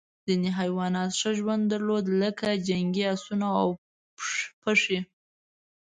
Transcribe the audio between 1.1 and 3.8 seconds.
ښه ژوند درلود لکه جنګي اسونه او